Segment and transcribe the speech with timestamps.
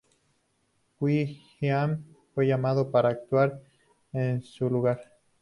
[0.99, 2.03] Will.i.am
[2.33, 3.61] fue llamado para actuar
[4.13, 5.15] en su lugar.